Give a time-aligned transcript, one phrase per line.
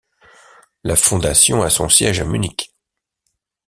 [0.83, 2.73] La fondation a son siège à Munich.